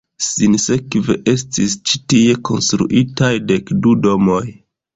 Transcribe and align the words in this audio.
Sinsekve 0.27 1.15
estis 1.33 1.75
ĉi 1.91 2.01
tie 2.15 2.39
konstruitaj 2.51 3.33
dek 3.53 3.73
du 3.85 3.97
domoj. 4.11 4.45